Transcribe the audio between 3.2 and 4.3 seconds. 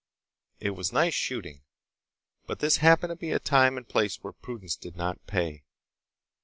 a time and place